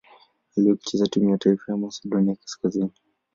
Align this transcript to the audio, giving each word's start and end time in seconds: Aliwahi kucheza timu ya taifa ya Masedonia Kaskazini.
Aliwahi 0.57 0.77
kucheza 0.77 1.07
timu 1.07 1.29
ya 1.29 1.37
taifa 1.37 1.71
ya 1.71 1.77
Masedonia 1.77 2.35
Kaskazini. 2.35 2.91